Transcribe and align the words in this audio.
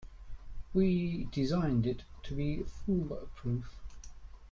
We 0.73 1.25
designed 1.31 1.85
it 1.85 2.05
to 2.23 2.33
be 2.35 2.63
fool-proof. 2.63 3.71